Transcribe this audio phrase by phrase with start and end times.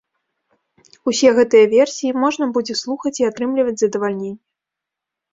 [1.09, 4.33] Усе гэтыя версіі можна будзе слухаць і атрымліваць задавальненне.